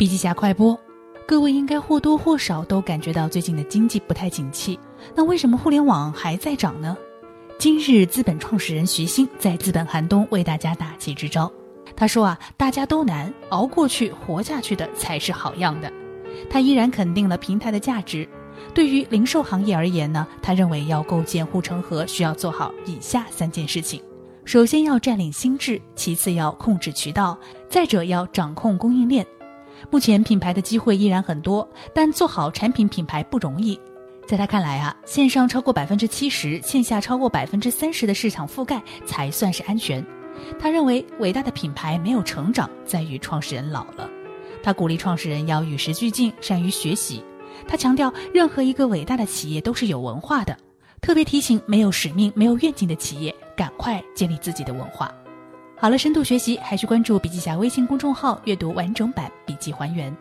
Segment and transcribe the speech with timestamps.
[0.00, 0.80] 笔记侠快播，
[1.26, 4.80] 各位应该或多或少都感觉到最近的经济不太景气。
[5.14, 6.96] 那为什么互联网还在涨呢？
[7.58, 11.52] 今日资本创始人徐新在资本寒冬为大家打气支招。
[11.94, 15.92] 他说啊，大家都难，熬过去、活下去的才是好样的。
[16.48, 18.26] 他依然肯定了平台的价值。
[18.72, 24.02] 对于零售行业而言呢，他认为要构建护城河，需要做好以下三件事情：
[24.46, 27.38] 首先要占领心智，其次要控制渠道，
[27.68, 29.26] 再者要掌控供应链。
[29.88, 33.78] 目前品牌的机会依然很多，但做好产品品牌不容易。
[34.26, 40.04] 在他看来啊，线上超过百分之七十，线下超过百分之三十的市场覆盖才算是安全。
[40.58, 44.08] 他认为，伟大的品牌没有成长，在于创始人老了。
[44.62, 47.22] 他鼓励创始人要与时俱进，善于学习。
[47.66, 50.56] 他强调，任何一个伟大的企业都是有文化的，
[51.00, 55.12] 特别提醒没有使命、没有愿景的企业，赶快建立自己的文化。
[55.80, 60.14] 好了，深度学习还需关注笔记侠微信公众号，阅读完整版笔记还原。